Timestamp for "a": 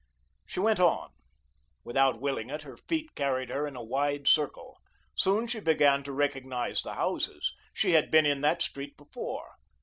3.75-3.83